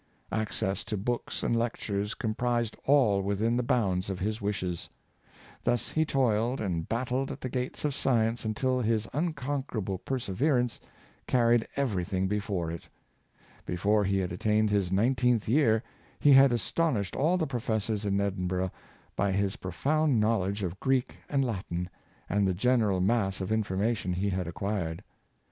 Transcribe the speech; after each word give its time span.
Access 0.31 0.83
to 0.85 0.97
books 0.97 1.43
and 1.43 1.55
lectures 1.55 2.15
com 2.15 2.33
prised 2.33 2.75
all 2.85 3.21
within 3.21 3.55
the 3.55 3.61
bounds 3.61 4.09
of 4.09 4.17
his 4.17 4.41
wishes. 4.41 4.89
Thus 5.63 5.91
he 5.91 6.05
toiled 6.05 6.59
and 6.59 6.89
battled 6.89 7.29
at 7.29 7.39
the 7.41 7.49
gates 7.49 7.85
of 7.85 7.93
science 7.93 8.43
until 8.43 8.81
his 8.81 9.07
un 9.13 9.33
conquerable 9.33 9.99
perseverance 9.99 10.79
carried 11.27 11.67
everything 11.75 12.27
before 12.27 12.71
it. 12.71 12.89
Before 13.63 14.03
he 14.03 14.17
had 14.17 14.31
attained 14.31 14.71
his 14.71 14.91
nineteenth 14.91 15.47
year 15.47 15.83
he 16.19 16.33
had 16.33 16.51
as 16.51 16.63
tonished 16.71 17.15
all 17.15 17.37
the 17.37 17.45
professors 17.45 18.03
in 18.03 18.17
Edinbnrgh 18.17 18.71
by 19.15 19.31
his 19.31 19.55
pro 19.57 19.69
found 19.69 20.19
knowledge 20.19 20.63
of 20.63 20.79
Greek 20.79 21.17
and 21.29 21.45
Latin, 21.45 21.91
and 22.27 22.47
the 22.47 22.55
general 22.55 23.01
mass 23.01 23.39
of 23.39 23.51
information 23.51 24.13
he 24.13 24.31
had 24.31 24.47
acquired. 24.47 25.03